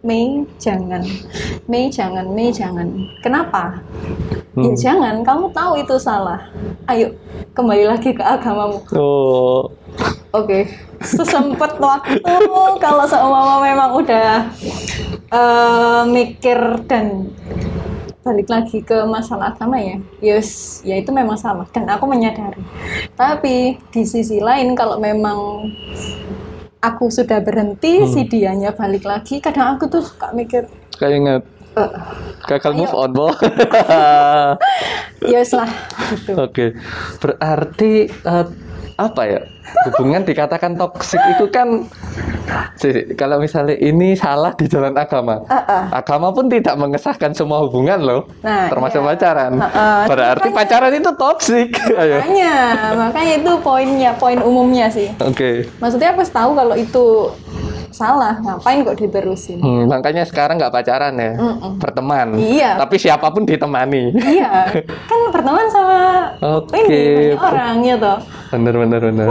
Mei 0.05 0.45
jangan, 0.61 1.01
Mei 1.65 1.89
jangan, 1.89 2.29
Mei 2.29 2.53
jangan. 2.53 2.87
Kenapa? 3.25 3.81
Ya 4.53 4.69
Hmm. 4.69 4.75
jangan, 4.77 5.15
kamu 5.25 5.45
tahu 5.49 5.81
itu 5.81 5.95
salah. 5.97 6.45
Ayo 6.85 7.17
kembali 7.57 7.89
lagi 7.89 8.13
ke 8.13 8.21
agamamu. 8.21 8.85
Oh, 8.93 9.71
Oke, 10.29 10.69
sesempet 10.99 11.79
waktu 11.79 12.19
kalau 12.83 13.05
seumpama 13.07 13.63
memang 13.63 13.89
udah 14.03 14.31
eh, 15.31 16.01
mikir 16.07 16.59
dan 16.85 17.31
balik 18.19 18.51
lagi 18.51 18.83
ke 18.83 19.07
masalah 19.07 19.55
agama 19.55 19.79
ya, 19.79 19.97
yes, 20.21 20.81
ya 20.85 20.99
itu 20.99 21.09
memang 21.09 21.39
salah 21.39 21.65
dan 21.71 21.87
aku 21.89 22.05
menyadari. 22.05 22.61
Tapi 23.15 23.79
di 23.89 24.03
sisi 24.05 24.37
lain 24.43 24.75
kalau 24.77 25.01
memang 25.01 25.65
aku 26.83 27.09
sudah 27.09 27.41
berhenti, 27.41 28.05
si 28.05 28.27
dianya 28.27 28.75
balik 28.75 29.07
lagi, 29.07 29.41
kadang 29.41 29.79
aku 29.79 29.89
tuh 29.89 30.03
suka 30.03 30.29
mikir, 30.35 30.69
kayak 30.99 31.15
ingat 31.15 31.43
eh, 31.79 31.91
gagal 32.45 32.75
move 32.75 32.93
on, 32.93 33.11
Bo. 33.15 33.33
yes 35.33 35.55
lah 35.55 35.71
gitu. 36.13 36.37
Oke, 36.37 36.65
berarti 37.23 38.13
eh, 38.13 38.45
apa 38.99 39.21
ya? 39.23 39.39
Hubungan 39.87 40.25
dikatakan 40.25 40.75
toksik 40.75 41.21
itu 41.29 41.45
kan 41.47 41.85
sih, 42.73 43.13
kalau 43.13 43.37
misalnya 43.37 43.77
ini 43.77 44.17
salah 44.17 44.51
di 44.57 44.65
jalan 44.65 44.97
agama. 44.97 45.45
Ah, 45.45 45.61
ah. 45.61 45.83
Agama 46.01 46.33
pun 46.33 46.49
tidak 46.49 46.73
mengesahkan 46.73 47.31
semua 47.31 47.61
hubungan 47.61 48.01
loh, 48.01 48.21
Nah, 48.41 48.65
termasuk 48.67 48.99
iya. 48.99 49.07
pacaran. 49.13 49.51
Ah, 49.55 49.69
ah. 49.69 50.01
Berarti 50.09 50.49
Makanya- 50.49 50.57
pacaran 50.57 50.93
itu 50.97 51.11
toksik. 51.13 51.69
Makanya, 51.99 52.53
makanya 52.97 53.33
itu 53.37 53.51
poinnya, 53.61 54.11
poin 54.17 54.39
umumnya 54.41 54.89
sih. 54.89 55.13
Oke. 55.21 55.69
Maksudnya 55.77 56.17
aku 56.17 56.25
tahu 56.25 56.51
kalau 56.57 56.73
itu 56.73 57.05
salah, 57.91 58.37
ngapain 58.39 58.81
kok 58.81 58.97
diterusin? 58.97 59.59
Hmm, 59.59 59.89
makanya 59.89 60.23
sekarang 60.25 60.57
nggak 60.57 60.73
pacaran 60.73 61.13
ya, 61.17 61.33
Mm-mm. 61.35 61.77
berteman. 61.77 62.27
Iya. 62.37 62.77
Tapi 62.79 62.95
siapa 62.97 63.27
pun 63.29 63.43
ditemani. 63.43 64.13
iya, 64.17 64.69
kan 65.09 65.19
berteman 65.33 65.65
sama 65.69 65.99
Oke. 66.59 66.77
ini 66.77 66.99
banyak 67.35 67.41
orang 67.41 67.77
ya 67.83 67.95
toh. 67.97 68.17
Bener 68.49 68.75
bener 68.75 69.01
bener. 69.13 69.27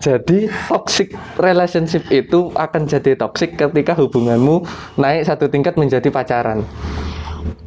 jadi 0.00 0.38
toxic 0.68 1.12
relationship 1.36 2.04
itu 2.08 2.52
akan 2.52 2.88
jadi 2.88 3.16
toxic 3.16 3.56
ketika 3.56 3.92
hubunganmu 3.96 4.64
naik 4.96 5.24
satu 5.28 5.48
tingkat 5.48 5.76
menjadi 5.76 6.08
pacaran. 6.08 6.64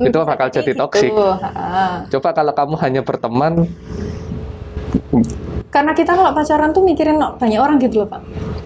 itu 0.02 0.18
bakal 0.26 0.50
jadi 0.50 0.74
gitu. 0.74 0.82
toxic. 0.82 1.12
Ha-ha. 1.14 2.06
Coba 2.10 2.30
kalau 2.34 2.54
kamu 2.54 2.76
hanya 2.82 3.02
berteman, 3.06 3.70
Karena 5.74 5.92
kita 5.92 6.14
kalau 6.14 6.32
pacaran 6.32 6.70
tuh 6.70 6.86
mikirin 6.86 7.18
no, 7.18 7.34
banyak 7.34 7.58
orang 7.58 7.82
gitu 7.82 7.98
loh 7.98 8.08
pak. 8.08 8.22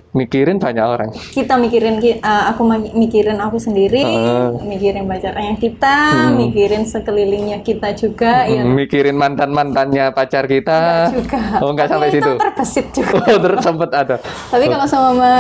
mikirin 0.10 0.58
banyak 0.58 0.82
orang. 0.82 1.10
Kita 1.14 1.56
mikirin, 1.56 2.02
ki- 2.02 2.18
eh, 2.18 2.44
aku 2.50 2.66
mikirin 2.90 3.38
aku 3.38 3.62
sendiri, 3.62 4.02
Ah. 4.02 4.50
mikirin 4.58 5.06
pacarnya 5.06 5.54
kita, 5.54 5.98
mikirin 6.34 6.84
sekelilingnya 6.84 7.62
kita 7.62 7.94
juga, 7.94 8.44
ya 8.44 8.66
Hmm, 8.66 8.74
mikirin 8.74 9.14
mantan 9.14 9.54
mantannya 9.54 10.10
pacar 10.10 10.50
kita. 10.50 11.14
juga. 11.14 11.62
Oh 11.62 11.70
nggak 11.70 11.86
sampai 11.88 12.10
itu 12.10 12.18
situ. 12.18 12.32
terbesit 12.34 12.86
juga. 12.90 13.14
Oh 13.30 13.38
terus 13.38 13.62
sempet 13.62 13.92
ada. 13.94 14.16
Tapi 14.50 14.66
kalau 14.66 14.88
sama 14.90 15.32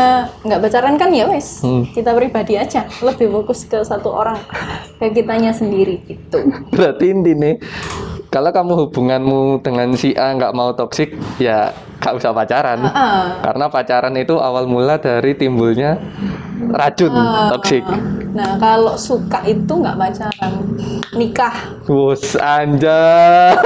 nggak 0.43 0.59
pacaran 0.61 0.93
kan 0.95 1.09
ya 1.09 1.25
wes, 1.25 1.57
Hmm. 1.59 1.81
kita 1.89 2.13
pribadi 2.13 2.53
aja, 2.55 2.85
lebih 3.01 3.33
fokus 3.33 3.65
ke 3.65 3.81
satu 3.81 4.13
orang, 4.13 4.37
ke 4.95 5.09
kitanya 5.09 5.49
sendiri 5.51 6.05
gitu. 6.05 6.37
Berarti 6.69 7.05
intinya 7.09 7.57
kalau 8.37 8.53
kamu 8.53 8.73
hubunganmu 8.85 9.65
dengan 9.65 9.97
si 9.97 10.13
A 10.13 10.29
nggak 10.37 10.53
mau 10.53 10.69
toksik, 10.69 11.17
ya 11.41 11.73
nggak 11.97 12.21
usah 12.21 12.29
pacaran. 12.37 12.85
Ah. 12.85 13.41
Karena 13.41 13.65
pacaran 13.65 14.13
itu 14.13 14.37
awal 14.37 14.69
mula 14.69 15.01
dari 15.01 15.33
timbulnya 15.33 15.97
racun 16.69 17.17
toksik. 17.57 17.81
Nah 18.37 18.53
kalau 18.61 18.93
suka 18.93 19.41
itu 19.41 19.73
nggak 19.73 19.97
pacaran, 19.97 20.53
nikah. 21.17 21.81
Bos 21.89 22.37
anjay. 22.37 23.57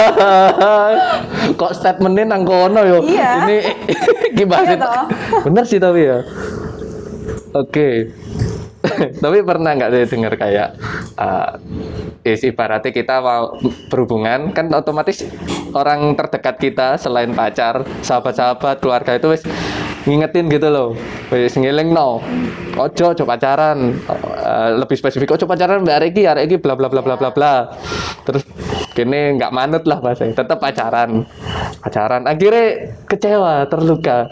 Kok 1.59 1.75
statementnya 1.75 2.31
nang 2.31 2.47
kono 2.47 2.79
yo. 2.87 3.03
Iya. 3.03 3.43
Ini 3.43 3.57
gimana 4.39 4.71
Iya 4.71 4.75
toh. 4.79 5.05
Bener 5.51 5.67
sih 5.67 5.83
tapi 5.83 6.07
ya. 6.07 6.23
Oke. 7.59 8.07
tapi 9.23 9.37
pernah 9.45 9.77
nggak 9.77 9.89
deh 9.93 10.05
dengar 10.09 10.33
kayak 10.37 10.73
uh, 11.17 11.57
ibaratnya 12.25 12.89
kita 12.89 13.21
mau 13.21 13.53
berhubungan 13.93 14.49
kan 14.53 14.69
otomatis 14.73 15.21
orang 15.73 16.13
terdekat 16.17 16.55
kita 16.57 16.87
selain 16.97 17.31
pacar, 17.33 17.85
sahabat-sahabat, 18.01 18.81
keluarga 18.81 19.17
itu 19.17 19.27
wis 19.31 19.43
ngingetin 20.05 20.49
gitu 20.49 20.67
loh. 20.69 20.97
Wis 21.29 21.53
ngiling 21.53 21.93
no. 21.93 22.21
Ojo, 22.75 23.13
ojo 23.13 23.23
pacaran. 23.23 24.01
Uh, 24.09 24.81
lebih 24.81 24.97
spesifik 24.97 25.37
ojo 25.37 25.45
pacaran 25.45 25.85
mbak 25.85 26.01
Areki, 26.01 26.25
Areki 26.25 26.57
bla 26.57 26.73
bla 26.73 26.89
bla 26.89 27.01
bla 27.05 27.15
bla 27.17 27.29
bla. 27.29 27.53
Terus 28.25 28.43
kini 28.91 29.39
nggak 29.39 29.51
manut 29.55 29.83
lah 29.87 30.03
bahasanya, 30.03 30.35
tetap 30.35 30.59
pacaran. 30.59 31.23
Pacaran 31.79 32.27
akhirnya 32.27 32.91
kecewa, 33.07 33.65
terluka. 33.71 34.27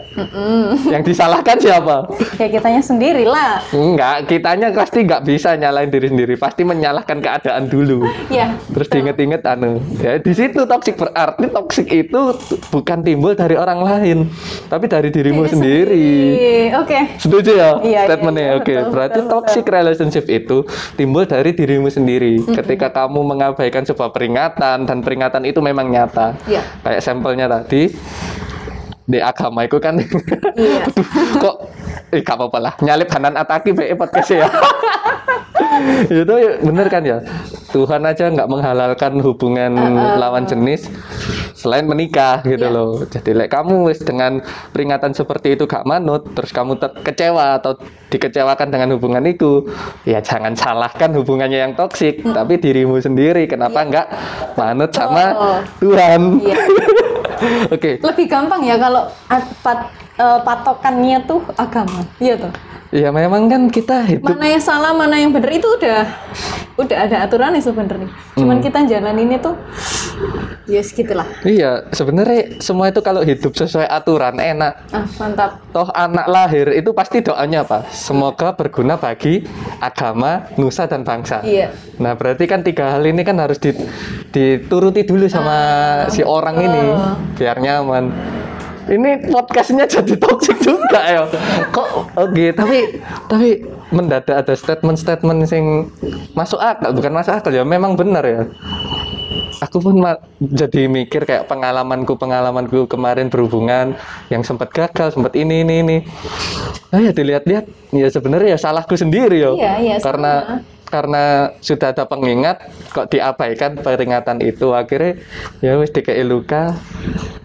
Yang 0.92 1.02
disalahkan 1.14 1.56
siapa? 1.56 2.06
Ya 2.36 2.46
kitanya 2.52 2.82
sendiri 2.84 3.24
lah. 3.24 3.64
Enggak, 3.72 4.28
kitanya 4.28 4.68
pasti 4.76 5.08
nggak 5.08 5.22
bisa 5.24 5.56
nyalain 5.56 5.88
diri 5.88 6.12
sendiri, 6.12 6.34
pasti 6.36 6.62
menyalahkan 6.62 7.18
keadaan 7.24 7.72
dulu. 7.72 8.04
Ya. 8.28 8.52
Terus 8.70 8.88
diinget-inget 8.92 9.42
anu, 9.48 9.80
ya 9.98 10.20
di 10.20 10.32
situ 10.36 10.68
toksik 10.68 11.00
berarti 11.00 11.46
toksik 11.48 11.88
itu 11.88 12.20
bukan 12.68 13.00
timbul 13.00 13.32
dari 13.32 13.56
orang 13.56 13.80
lain, 13.80 14.18
tapi 14.68 14.86
dari 14.86 15.08
dirimu 15.08 15.46
Diri 15.46 15.52
sendiri. 15.56 16.08
Oke. 16.76 16.98
Setuju 17.16 17.50
ya 17.56 17.70
Iya, 17.80 17.86
iya, 17.86 18.00
statementnya? 18.10 18.46
iya, 18.50 18.58
Oke, 18.58 18.74
betul, 18.74 18.90
berarti 18.92 19.20
betul, 19.22 19.30
toxic 19.30 19.64
relationship 19.70 20.24
itu 20.26 20.58
timbul 20.98 21.24
dari 21.24 21.50
dirimu 21.54 21.88
sendiri. 21.88 22.42
Ketika 22.44 22.90
kamu 22.90 23.20
mengabaikan 23.22 23.86
sebuah 23.86 24.10
peringatan 24.10 24.49
dan 24.58 24.98
peringatan 25.04 25.42
itu 25.46 25.60
memang 25.62 25.90
nyata. 25.90 26.34
Iya. 26.46 26.62
Kayak 26.82 27.02
sampelnya 27.04 27.46
tadi 27.46 27.90
di 29.10 29.18
agama 29.18 29.66
itu 29.66 29.76
kan. 29.82 29.98
Aduh, 30.86 31.06
kok 31.42 31.56
eh 32.10 32.20
gak 32.20 32.36
apa-apa 32.36 32.58
lah. 32.58 32.72
Nyalip 32.78 33.08
Hanan 33.08 33.34
Ataki 33.34 33.70
baik 33.70 33.96
podcast 33.96 34.30
ya. 34.32 34.46
Itu 36.10 36.34
ya 36.34 36.58
bener 36.60 36.86
kan 36.88 37.02
ya? 37.02 37.18
Tuhan 37.70 38.02
aja 38.02 38.26
nggak 38.26 38.50
menghalalkan 38.50 39.22
hubungan 39.22 39.70
lawan 40.18 40.42
jenis 40.42 40.90
selain 41.54 41.86
menikah 41.86 42.42
gitu 42.42 42.66
Iya. 42.66 42.74
loh. 42.74 43.04
Jadi 43.04 43.30
like, 43.30 43.52
kamu 43.52 43.86
wis 43.86 44.00
dengan 44.00 44.42
peringatan 44.72 45.12
seperti 45.12 45.54
itu 45.54 45.64
gak 45.64 45.84
manut 45.84 46.26
terus 46.34 46.50
kamu 46.50 46.74
kecewa 47.04 47.60
atau 47.60 47.76
dikecewakan 48.10 48.68
dengan 48.68 48.96
hubungan 48.96 49.22
itu 49.22 49.68
ya 50.02 50.18
jangan 50.18 50.56
salahkan 50.56 51.14
hubungannya 51.14 51.62
yang 51.62 51.72
toksik. 51.74 52.24
Tapi 52.24 52.58
dirimu 52.58 52.98
sendiri 52.98 53.46
kenapa 53.46 53.84
nggak 53.84 54.06
manut 54.56 54.90
sama 54.90 55.24
Oh. 55.30 55.58
Tuhan? 55.78 56.40
Iya. 56.42 56.56
Oke. 57.74 57.92
Lebih 58.02 58.26
gampang 58.26 58.60
ya 58.60 58.76
kalau 58.76 59.06
eh, 60.20 60.38
patokannya 60.44 61.24
tuh 61.24 61.40
agama. 61.56 62.04
Iya 62.20 62.36
tuh. 62.36 62.52
Ya 62.90 63.14
memang 63.14 63.46
kan 63.46 63.70
kita 63.70 64.02
hidup 64.02 64.34
Mana 64.34 64.50
yang 64.50 64.58
salah, 64.58 64.90
mana 64.90 65.14
yang 65.14 65.30
benar 65.30 65.54
itu 65.54 65.62
udah 65.78 66.10
udah 66.74 66.98
ada 67.06 67.22
aturannya 67.22 67.62
sebenarnya. 67.62 68.10
Cuman 68.34 68.58
kita 68.58 68.82
jalaninnya 68.82 69.38
tuh 69.38 69.54
ya 70.66 70.82
segitulah. 70.82 71.22
Iya, 71.46 71.86
sebenarnya 71.94 72.58
semua 72.58 72.90
itu 72.90 72.98
kalau 72.98 73.22
hidup 73.22 73.54
sesuai 73.54 73.86
aturan 73.86 74.42
enak. 74.42 74.74
Ah, 74.90 75.06
mantap. 75.22 75.62
Toh 75.70 75.86
anak 75.94 76.26
lahir 76.26 76.66
itu 76.74 76.90
pasti 76.90 77.22
doanya 77.22 77.62
apa? 77.62 77.86
Semoga 77.94 78.58
berguna 78.58 78.98
bagi 78.98 79.46
agama, 79.78 80.50
nusa 80.58 80.90
dan 80.90 81.06
bangsa. 81.06 81.46
Iya. 81.46 81.70
Nah, 82.02 82.18
berarti 82.18 82.50
kan 82.50 82.66
tiga 82.66 82.98
hal 82.98 83.06
ini 83.06 83.22
kan 83.22 83.38
harus 83.38 83.62
di- 83.62 83.86
dituruti 84.34 85.06
dulu 85.06 85.30
sama 85.30 85.56
si 86.10 86.26
orang 86.26 86.58
ini 86.58 86.82
biar 87.38 87.62
nyaman. 87.62 88.10
Ini 88.88 89.28
podcastnya 89.28 89.84
jadi 89.84 90.14
toxic 90.16 90.56
juga 90.64 91.00
ya. 91.04 91.22
Kok 91.68 92.16
oke, 92.16 92.44
tapi 92.56 92.78
tapi 93.28 93.48
mendadak 93.92 94.46
ada 94.46 94.54
statement-statement 94.56 95.44
sing 95.44 95.92
masuk 96.32 96.56
akal, 96.56 96.94
bukan 96.96 97.12
masuk 97.12 97.34
akal 97.36 97.52
ya, 97.52 97.66
memang 97.66 97.98
benar 97.98 98.24
ya. 98.24 98.42
Aku 99.60 99.84
pun 99.84 100.00
jadi 100.40 100.88
mikir 100.88 101.28
kayak 101.28 101.44
pengalamanku 101.44 102.16
pengalamanku 102.16 102.88
kemarin 102.88 103.28
berhubungan 103.28 103.92
yang 104.32 104.40
sempat 104.40 104.72
gagal, 104.72 105.12
sempat 105.12 105.36
ini 105.36 105.60
ini 105.60 105.74
ini. 105.84 105.96
Nah 106.90 106.98
ya 106.98 107.12
dilihat-lihat 107.12 107.92
ya 107.92 108.08
sebenarnya 108.08 108.56
ya 108.56 108.58
salahku 108.58 108.96
sendiri 108.96 109.36
ya. 109.36 109.52
Iya, 109.52 109.72
iya, 109.78 109.96
Karena 110.00 110.32
sama. 110.40 110.79
Karena 110.90 111.54
sudah 111.62 111.94
ada 111.94 112.04
pengingat 112.04 112.58
kok 112.90 113.08
diabaikan 113.08 113.78
peringatan 113.78 114.42
itu 114.42 114.74
akhirnya 114.74 115.22
ya 115.62 115.78
wis 115.78 115.94
dikei 115.94 116.26
luka 116.26 116.74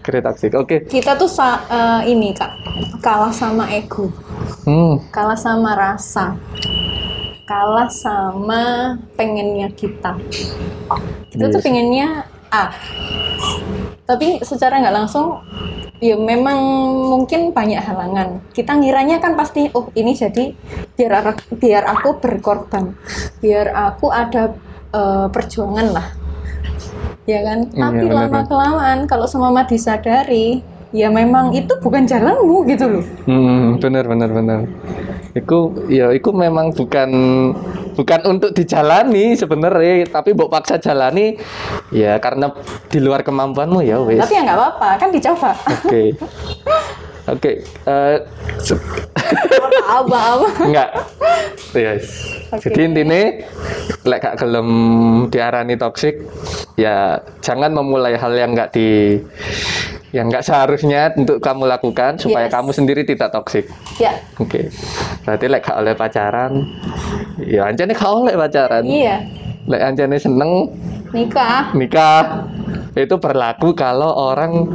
kira 0.02 0.18
toksik. 0.20 0.54
Oke. 0.54 0.82
Kita 0.86 1.14
tuh 1.14 1.30
sa- 1.30 1.62
eh, 1.66 2.10
ini 2.10 2.34
kak 2.34 2.50
kalah 3.00 3.30
sama 3.30 3.70
ego, 3.70 4.10
Hmm. 4.66 4.98
kalah 5.10 5.38
sama 5.38 5.78
rasa, 5.78 6.34
kalah 7.46 7.86
sama 7.86 8.94
pengennya 9.14 9.70
kita. 9.72 10.18
Kita 11.30 11.44
tuh 11.50 11.58
Yes. 11.58 11.66
pengennya 11.66 12.08
A. 12.50 12.70
Tapi 14.06 14.38
secara 14.42 14.78
nggak 14.78 14.94
langsung 14.94 15.42
ya 16.00 16.16
memang 16.16 16.58
mungkin 17.08 17.50
banyak 17.56 17.80
halangan. 17.80 18.44
Kita 18.52 18.76
ngiranya 18.76 19.20
kan 19.20 19.34
pasti 19.34 19.68
oh 19.72 19.88
ini 19.96 20.12
jadi 20.12 20.52
biar 20.96 21.34
biar 21.56 21.82
aku 21.88 22.20
berkorban, 22.20 22.92
biar 23.40 23.72
aku 23.72 24.12
ada 24.12 24.52
eh, 24.92 25.26
perjuangan 25.32 25.86
lah. 25.92 26.08
Ya 27.26 27.42
kan? 27.42 27.66
Iya, 27.74 27.80
Tapi 27.82 28.04
lama 28.06 28.40
kelamaan 28.46 28.98
kalau 29.10 29.26
semama 29.26 29.66
disadari 29.66 30.62
ya 30.94 31.10
memang 31.10 31.50
itu 31.50 31.72
bukan 31.82 32.06
jalanmu 32.06 32.66
gitu 32.70 32.84
loh. 32.86 33.04
Hmm, 33.26 33.78
benar 33.82 34.06
benar 34.06 34.30
benar. 34.30 34.60
Iku 35.36 35.88
ya 35.90 36.14
iku 36.14 36.32
memang 36.32 36.72
bukan 36.72 37.10
bukan 37.96 38.20
untuk 38.28 38.50
dijalani 38.52 39.36
sebenarnya, 39.36 40.06
tapi 40.08 40.32
mbok 40.32 40.48
paksa 40.48 40.78
jalani 40.78 41.36
ya 41.92 42.16
karena 42.20 42.52
di 42.88 42.98
luar 43.00 43.20
kemampuanmu 43.20 43.80
ya 43.82 44.00
wis. 44.00 44.22
Tapi 44.22 44.34
ya 44.36 44.42
nggak 44.46 44.58
apa-apa, 44.58 44.88
kan 44.96 45.08
dicoba. 45.12 45.52
Oke. 45.84 46.02
Oke, 47.26 47.58
eh, 47.66 48.16
se- 48.62 48.78
Apa-apa. 49.82 50.46
enggak. 50.62 50.90
Yes. 51.74 52.06
Oke. 52.54 52.70
Jadi 52.70 52.80
intinya 52.86 53.22
lek 54.06 54.22
gak 54.22 54.38
gelem 54.38 54.68
diarani 55.26 55.74
toksik, 55.74 56.22
ya 56.78 57.18
jangan 57.42 57.74
memulai 57.74 58.14
hal 58.14 58.30
yang 58.30 58.54
enggak 58.54 58.70
di 58.70 59.18
yang 60.10 60.26
enggak 60.26 60.42
seharusnya 60.42 61.10
untuk 61.14 61.38
kamu 61.38 61.66
lakukan 61.66 62.14
supaya 62.16 62.46
Yes. 62.46 62.54
kamu 62.54 62.70
sendiri 62.70 63.02
tidak 63.02 63.30
toksik. 63.30 63.66
Ya, 63.96 64.14
Oke. 64.36 64.70
Berarti 65.22 65.44
lek 65.46 65.62
gak 65.62 65.76
oleh 65.76 65.94
pacaran, 65.94 66.52
ya 67.38 67.66
anjane 67.66 67.90
gak 67.90 68.06
oleh 68.08 68.34
pacaran. 68.34 68.84
iya. 68.84 69.22
Lek 69.66 69.82
anjane 69.82 70.14
seneng 70.16 70.70
Nikah. 71.06 71.70
nikah 71.72 72.46
itu 72.94 73.14
berlaku 73.16 73.72
kalau 73.72 74.10
orang 74.10 74.68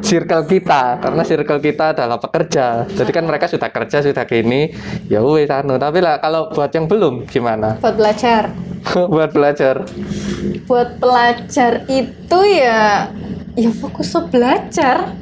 circle 0.00 0.44
kita 0.44 0.96
karena 0.96 1.22
circle 1.22 1.58
kita 1.58 1.92
adalah 1.92 2.16
pekerja 2.16 2.84
jadi 2.86 3.10
kan 3.10 3.24
mereka 3.24 3.46
sudah 3.46 3.68
kerja 3.68 4.00
sudah 4.00 4.24
gini 4.24 4.70
ya 5.06 5.20
wes 5.20 5.48
anu 5.48 5.76
tapi 5.76 6.00
lah 6.00 6.18
kalau 6.18 6.48
buat 6.48 6.68
yang 6.68 6.84
belum 6.84 7.26
gimana 7.26 7.80
Buat 7.80 7.96
belajar. 7.96 8.42
buat 9.12 9.30
belajar 9.30 9.74
Buat 10.64 10.96
pelajar 10.96 11.72
itu 11.86 12.38
ya 12.50 13.08
ya 13.60 13.70
fokus 13.76 14.12
ke 14.16 14.20
belajar. 14.32 15.12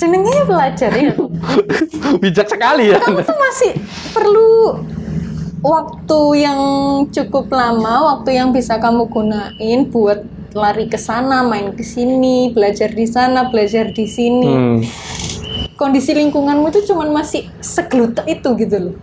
Jenengnya 0.00 0.48
belajar 0.48 0.90
ya. 0.92 1.12
bijak 2.22 2.48
sekali 2.48 2.92
ya 2.92 2.98
Kamu 3.00 3.22
tuh 3.24 3.38
masih 3.38 3.72
perlu 4.12 4.82
waktu 5.62 6.20
yang 6.42 6.60
cukup 7.12 7.52
lama, 7.52 8.16
waktu 8.16 8.40
yang 8.40 8.50
bisa 8.50 8.82
kamu 8.82 9.06
gunain 9.06 9.86
buat 9.88 10.26
lari 10.52 10.90
ke 10.90 10.98
sana, 11.00 11.46
main 11.46 11.72
ke 11.72 11.84
sini, 11.86 12.52
belajar 12.52 12.92
di 12.92 13.06
sana, 13.08 13.48
belajar 13.48 13.94
di 13.94 14.04
sini. 14.04 14.52
hmm. 14.52 14.78
Kondisi 15.74 16.14
lingkunganmu 16.14 16.68
itu 16.70 16.92
cuman 16.92 17.10
masih 17.10 17.48
seglutak 17.58 18.28
itu 18.28 18.48
gitu 18.56 18.76
loh. 18.90 18.94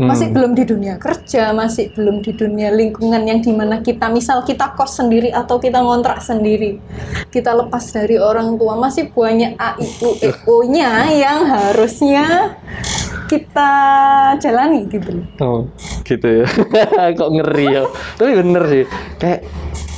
Masih 0.00 0.34
belum 0.34 0.56
di 0.56 0.64
dunia 0.66 0.98
kerja, 0.98 1.54
masih 1.54 1.94
belum 1.94 2.24
di 2.24 2.34
dunia 2.34 2.74
lingkungan 2.74 3.22
yang 3.22 3.38
di 3.44 3.52
mana 3.54 3.84
kita 3.84 4.10
misal 4.10 4.42
kita 4.42 4.74
kos 4.74 4.98
sendiri 4.98 5.30
atau 5.30 5.60
kita 5.62 5.78
ngontrak 5.78 6.18
sendiri. 6.18 6.82
Kita 7.30 7.54
lepas 7.54 7.94
dari 7.94 8.18
orang 8.18 8.56
tua, 8.58 8.74
masih 8.74 9.12
banyak 9.12 9.54
A, 9.60 9.78
I, 9.78 9.88
U, 10.02 10.10
E, 10.18 10.30
O-nya 10.48 11.12
yang 11.12 11.46
harusnya 11.46 12.58
kita 13.24 13.70
jalani 14.38 14.84
gitu 14.88 15.08
loh. 15.20 15.26
oh 15.40 15.60
gitu 16.04 16.44
ya 16.44 16.46
kok 17.18 17.30
ngeri 17.32 17.66
ya 17.72 17.82
tapi 18.20 18.32
bener 18.36 18.62
sih 18.68 18.84
kayak 19.16 19.40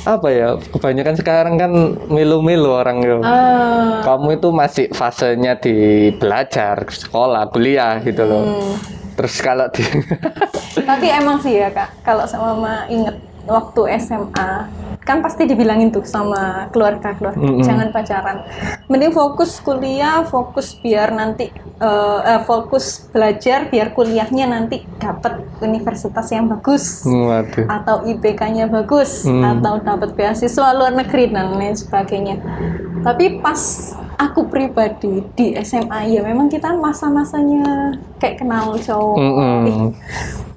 apa 0.07 0.27
ya? 0.31 0.49
Kebanyakan 0.71 1.15
sekarang 1.19 1.55
kan 1.59 1.71
milu-milu 2.07 2.71
orang 2.71 3.03
ya 3.03 3.19
Ah, 3.19 3.99
kamu 4.07 4.39
itu 4.39 4.47
masih 4.55 4.85
fasenya 4.95 5.59
di 5.59 5.75
belajar 6.15 6.87
sekolah 6.87 7.51
kuliah 7.51 7.99
gitu 7.99 8.23
loh. 8.23 8.43
Hmm. 8.55 8.75
terus 9.17 9.41
kalau 9.41 9.65
di 9.73 9.81
Tapi 10.77 11.09
emang 11.09 11.41
sih 11.41 11.57
ya 11.57 11.73
kak, 11.73 11.89
kalau 12.05 12.21
sama 12.29 12.53
mama 12.53 12.85
inget 12.85 13.17
waktu 13.49 13.97
SMA 13.97 14.69
kan 15.07 15.23
pasti 15.23 15.47
dibilangin 15.47 15.87
tuh 15.87 16.03
sama 16.03 16.67
keluarga 16.75 17.15
keluarga 17.15 17.39
Mm-mm. 17.39 17.63
jangan 17.63 17.95
pacaran 17.95 18.43
mending 18.91 19.15
fokus 19.15 19.63
kuliah 19.63 20.27
fokus 20.27 20.75
biar 20.75 21.15
nanti 21.15 21.47
eh, 21.79 22.19
eh, 22.27 22.41
fokus 22.43 23.07
belajar 23.09 23.71
biar 23.71 23.95
kuliahnya 23.95 24.51
nanti 24.51 24.83
dapat 24.99 25.39
universitas 25.63 26.27
yang 26.27 26.51
bagus 26.51 27.07
waduh 27.07 27.65
atau 27.71 28.03
IPK-nya 28.03 28.67
bagus 28.67 29.23
Hmm. 29.23 29.43
atau 29.43 29.79
dapat 29.79 30.11
beasiswa 30.13 30.73
luar 30.73 30.91
negeri 30.91 31.29
dan 31.29 31.55
lain 31.55 31.71
sebagainya. 31.71 32.41
Tapi 33.01 33.39
pas 33.39 33.59
aku 34.17 34.49
pribadi 34.49 35.21
di 35.31 35.53
SMA 35.61 36.09
ya 36.09 36.25
memang 36.25 36.49
kita 36.49 36.73
masa-masanya 36.73 37.93
kayak 38.17 38.41
kenal 38.41 38.73
cowok, 38.75 39.15
Mm-mm. 39.15 39.59
ih 39.63 39.77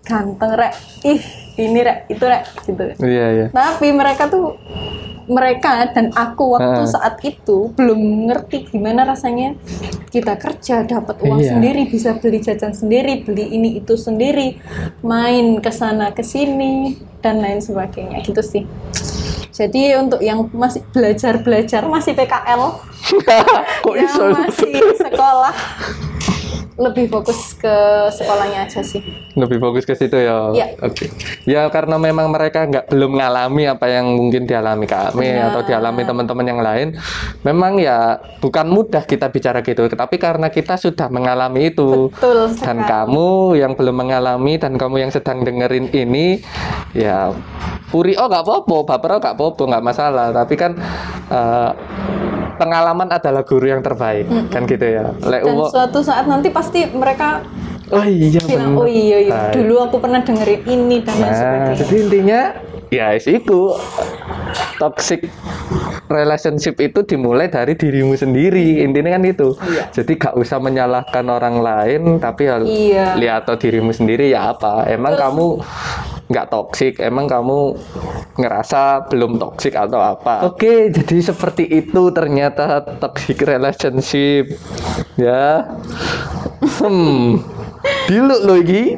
ganteng 0.02 0.52
rek, 0.56 0.72
ih 1.04 1.22
ini 1.60 1.80
rek, 1.80 1.98
itu 2.08 2.24
rek 2.24 2.44
gitu. 2.64 2.82
iya 3.04 3.26
iya 3.30 3.46
Tapi 3.50 3.92
mereka 3.92 4.26
tuh 4.26 4.56
mereka 5.30 5.86
dan 5.94 6.10
aku 6.10 6.58
waktu 6.58 6.82
Heeh. 6.82 6.90
saat 6.90 7.22
itu 7.22 7.70
belum 7.78 8.26
ngerti 8.26 8.66
gimana 8.66 9.06
rasanya 9.06 9.54
kita 10.10 10.34
kerja 10.34 10.82
dapat 10.82 11.22
uang 11.22 11.38
Iya. 11.38 11.54
sendiri 11.54 11.86
bisa 11.86 12.18
beli 12.18 12.42
jajan 12.42 12.74
sendiri 12.74 13.22
beli 13.22 13.46
ini 13.46 13.78
itu 13.78 13.94
sendiri 13.94 14.58
main 15.00 15.62
ke 15.62 15.70
sana 15.70 16.10
ke 16.10 16.26
sini 16.26 16.98
dan 17.22 17.38
lain 17.38 17.62
sebagainya 17.62 18.26
gitu 18.26 18.42
sih 18.42 18.66
jadi 19.54 20.02
untuk 20.02 20.18
yang 20.18 20.50
masih 20.50 20.82
belajar 20.90 21.38
belajar 21.38 21.86
masih 21.86 22.10
PKL 22.10 22.62
kok 23.86 23.94
yang 23.94 24.10
iso 24.10 24.24
masih 24.34 24.74
sekolah 25.06 25.54
lebih 26.80 27.12
fokus 27.12 27.60
ke 27.60 27.76
sekolahnya 28.08 28.64
aja 28.64 28.80
sih. 28.80 29.04
Lebih 29.36 29.60
fokus 29.60 29.84
ke 29.84 29.92
situ 29.92 30.16
ya? 30.16 30.48
Iya. 30.56 30.66
oke. 30.80 31.06
Ya 31.44 31.62
karena 31.68 32.00
memang 32.00 32.32
mereka 32.32 32.64
nggak 32.64 32.88
belum 32.88 33.20
ngalami 33.20 33.68
apa 33.68 33.86
yang 33.92 34.08
mungkin 34.16 34.48
dialami 34.48 34.88
kami 34.88 35.28
Benar. 35.28 35.52
atau 35.52 35.60
dialami 35.68 36.02
teman-teman 36.08 36.46
yang 36.48 36.60
lain 36.64 36.88
memang 37.44 37.76
ya 37.76 38.16
bukan 38.40 38.66
mudah 38.72 39.04
kita 39.04 39.28
bicara 39.28 39.60
gitu 39.60 39.92
tapi 39.92 40.16
karena 40.16 40.48
kita 40.48 40.80
sudah 40.80 41.12
mengalami 41.12 41.68
itu. 41.68 42.08
Betul 42.08 42.56
dan 42.56 42.80
sekali. 42.80 42.88
kamu 42.88 43.28
yang 43.60 43.72
belum 43.76 43.96
mengalami 44.00 44.56
dan 44.56 44.80
kamu 44.80 45.04
yang 45.04 45.12
sedang 45.12 45.44
dengerin 45.44 45.92
ini 45.92 46.40
ya 46.96 47.36
puri 47.92 48.16
oh 48.16 48.24
nggak 48.24 48.44
apa-apa 48.46 48.76
baper 48.88 49.10
oh 49.12 49.20
nggak 49.20 49.36
apa-apa 49.36 49.62
nggak 49.68 49.84
masalah. 49.84 50.26
Tapi 50.32 50.54
kan 50.56 50.72
eh, 51.28 51.70
pengalaman 52.60 53.08
adalah 53.08 53.40
guru 53.40 53.64
yang 53.64 53.80
terbaik 53.80 54.28
kan 54.52 54.62
gitu 54.64 54.84
ya. 54.84 55.16
Lek 55.22 55.40
dan 55.42 55.56
uwo- 55.56 55.72
suatu 55.72 56.04
saat 56.04 56.28
nanti 56.28 56.52
pasti 56.52 56.84
mereka 56.86 57.40
oh 57.88 58.04
iya 58.04 58.38
bilang 58.38 58.76
bener. 58.76 58.76
oh 58.76 58.86
iya, 58.86 59.18
iya. 59.24 59.38
Dulu 59.50 59.80
aku 59.80 59.96
pernah 59.96 60.20
dengerin 60.20 60.60
ini 60.62 61.00
dan 61.00 61.16
lain 61.16 61.24
Nah, 61.24 61.32
sebagainya. 61.34 61.74
jadi 61.74 61.94
intinya 61.98 62.40
ya 62.90 63.06
iku 63.16 63.80
toxic 64.76 65.24
relationship 66.06 66.74
itu 66.76 67.00
dimulai 67.02 67.46
dari 67.46 67.72
dirimu 67.72 68.12
sendiri. 68.14 68.82
Intinya 68.82 69.14
kan 69.14 69.24
itu. 69.24 69.56
Iya. 69.56 69.84
jadi 69.90 70.12
gak 70.16 70.34
usah 70.36 70.58
menyalahkan 70.58 71.24
orang 71.24 71.56
lain 71.58 72.02
tapi 72.18 72.44
ya 72.44 72.56
Iya. 72.60 73.06
lihat 73.16 73.40
atau 73.42 73.56
dirimu 73.56 73.90
sendiri 73.90 74.28
ya 74.28 74.50
apa. 74.50 74.84
Emang 74.86 75.16
kamu 75.16 75.62
nggak 76.30 76.46
toksik 76.46 77.02
emang 77.02 77.26
kamu 77.26 77.74
ngerasa 78.38 79.10
belum 79.10 79.42
toksik 79.42 79.74
atau 79.74 79.98
apa? 79.98 80.46
Oke 80.46 80.94
jadi 80.94 81.18
seperti 81.34 81.66
itu 81.66 82.14
ternyata 82.14 82.86
toxic 83.02 83.42
relationship. 83.42 84.54
Ya. 85.18 85.66
Hmm. 86.78 87.42
Dulu 88.06 88.34
lo 88.46 88.54
iki. 88.62 88.94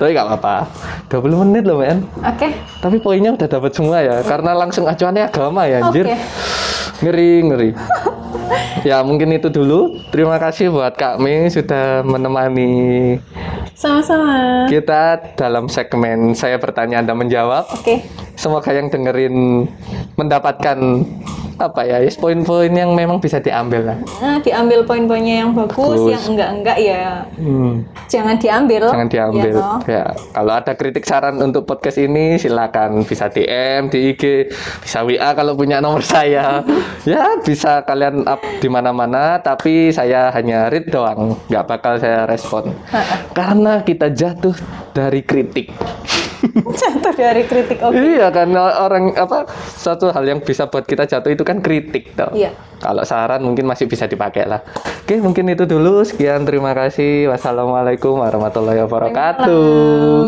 Tapi 0.00 0.10
nggak 0.16 0.28
apa-apa. 0.34 0.56
20 1.12 1.42
menit 1.44 1.68
loh 1.68 1.78
men. 1.84 2.08
Oke. 2.24 2.48
tapi 2.82 2.98
poinnya 2.98 3.36
udah 3.36 3.46
dapat 3.46 3.70
semua 3.76 4.02
ya 4.02 4.24
karena 4.26 4.56
langsung 4.56 4.88
acuannya 4.88 5.28
agama 5.28 5.68
ya 5.68 5.84
anjir. 5.84 6.08
Oke. 6.08 6.18
ngeri 7.04 7.32
ngeri. 7.44 7.70
Ya 8.88 9.04
mungkin 9.04 9.30
itu 9.36 9.52
dulu. 9.52 10.00
Terima 10.10 10.40
kasih 10.40 10.72
buat 10.72 10.96
Kak 10.96 11.20
Mei 11.20 11.46
sudah 11.52 12.02
menemani 12.02 13.20
Sama-sama. 13.74 14.66
kita 14.66 15.34
dalam 15.34 15.66
segmen 15.66 16.32
saya 16.32 16.56
bertanya 16.56 17.00
Anda 17.00 17.12
menjawab. 17.12 17.64
Oke. 17.72 18.04
semoga 18.32 18.72
yang 18.72 18.88
dengerin 18.88 19.68
mendapatkan 20.16 20.78
apa 21.60 21.86
ya 21.86 22.02
poin-poin 22.18 22.72
yang 22.72 22.90
memang 22.90 23.22
bisa 23.22 23.38
diambil 23.38 23.94
lah. 23.94 23.98
Nah, 24.18 24.42
diambil 24.42 24.82
poin-poinnya 24.82 25.46
yang 25.46 25.54
bagus, 25.54 25.94
Bagus. 25.94 26.10
yang 26.10 26.24
enggak-enggak 26.34 26.78
ya. 26.80 27.22
Hmm, 27.38 27.86
jangan 28.10 28.34
diambil. 28.34 28.90
jangan 28.90 29.06
diambil 29.08 29.54
Ya, 29.54 29.70
ya. 29.86 30.04
Kalau 30.32 30.52
ada 30.58 30.72
kritik 30.74 31.06
saran 31.06 31.38
untuk 31.38 31.62
podcast 31.62 32.02
ini 32.02 32.34
silakan 32.34 33.06
bisa 33.06 33.30
DM 33.30 33.92
di 33.94 34.10
IG 34.10 34.50
bisa 34.82 35.06
WA 35.06 35.30
kalau 35.38 35.54
punya 35.54 35.78
nomor 35.78 36.02
saya. 36.14 36.66
Ya 37.06 37.38
bisa 37.38 37.86
kalian 37.86 38.26
up 38.26 38.42
di 38.58 38.66
mana-mana 38.66 39.38
tapi 39.38 39.94
saya 39.94 40.34
hanya 40.34 40.66
read 40.66 40.90
doang. 40.90 41.38
Nggak 41.46 41.64
bakal 41.68 41.94
saya 42.02 42.26
respon. 42.26 42.74
Karena 43.30 43.61
kita 43.86 44.10
jatuh 44.12 44.54
dari 44.92 45.22
kritik 45.24 45.72
Jatuh 46.80 47.14
dari 47.14 47.46
kritik 47.46 47.78
oke. 47.82 47.94
Iya 47.94 48.30
kan 48.34 48.50
orang 48.58 49.14
apa 49.14 49.46
satu 49.78 50.10
hal 50.10 50.26
yang 50.26 50.42
bisa 50.42 50.66
buat 50.66 50.84
kita 50.86 51.06
jatuh 51.06 51.30
itu 51.30 51.46
kan 51.46 51.62
kritik 51.62 52.18
toh. 52.18 52.34
Iya. 52.34 52.50
Kalau 52.82 53.06
saran 53.06 53.46
mungkin 53.46 53.66
masih 53.66 53.86
bisa 53.86 54.10
dipakai 54.10 54.50
lah. 54.50 54.58
Oke 55.06 55.22
mungkin 55.22 55.46
itu 55.54 55.66
dulu. 55.66 56.02
Sekian 56.02 56.42
terima 56.42 56.74
kasih. 56.74 57.30
Wassalamualaikum 57.30 58.18
warahmatullahi 58.18 58.82
wabarakatuh. 58.82 60.26